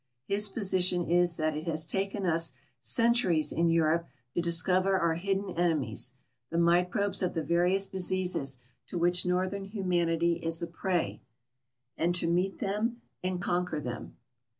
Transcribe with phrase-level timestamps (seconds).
[0.27, 5.13] His posi tion is that it has taken us centuries in Europe to discover our
[5.13, 6.13] hidden enemies,
[6.49, 11.21] the microbes of the various diseases to which northern humanity is a prey,
[11.99, 14.17] and to meet them and conquer them.